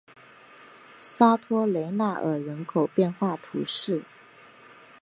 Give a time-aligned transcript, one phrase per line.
[0.99, 4.01] 沙托雷纳尔人口变化图示